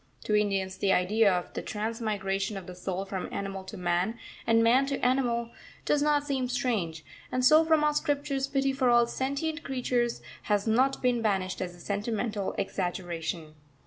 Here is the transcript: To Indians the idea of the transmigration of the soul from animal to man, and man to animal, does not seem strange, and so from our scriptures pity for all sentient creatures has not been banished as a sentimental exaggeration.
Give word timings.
To 0.23 0.35
Indians 0.35 0.77
the 0.77 0.91
idea 0.91 1.31
of 1.31 1.53
the 1.53 1.61
transmigration 1.61 2.57
of 2.57 2.65
the 2.65 2.73
soul 2.73 3.05
from 3.05 3.31
animal 3.31 3.63
to 3.65 3.77
man, 3.77 4.17
and 4.47 4.63
man 4.63 4.87
to 4.87 4.97
animal, 5.05 5.51
does 5.85 6.01
not 6.01 6.25
seem 6.25 6.49
strange, 6.49 7.05
and 7.31 7.45
so 7.45 7.63
from 7.63 7.83
our 7.83 7.93
scriptures 7.93 8.47
pity 8.47 8.73
for 8.73 8.89
all 8.89 9.05
sentient 9.05 9.61
creatures 9.61 10.23
has 10.45 10.65
not 10.65 11.03
been 11.03 11.21
banished 11.21 11.61
as 11.61 11.75
a 11.75 11.79
sentimental 11.79 12.55
exaggeration. 12.57 13.53